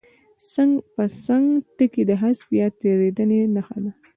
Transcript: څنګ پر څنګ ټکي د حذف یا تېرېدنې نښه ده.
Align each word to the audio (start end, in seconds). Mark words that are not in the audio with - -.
څنګ 0.53 0.73
پر 0.93 1.09
څنګ 1.25 1.45
ټکي 1.77 2.03
د 2.09 2.11
حذف 2.21 2.47
یا 2.59 2.67
تېرېدنې 2.81 3.39
نښه 3.55 3.77
ده. 3.83 3.91